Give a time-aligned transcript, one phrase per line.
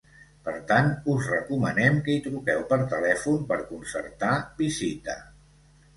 [0.45, 5.19] Per tant, us recomanem que hi truqueu per telèfon per concertar visita.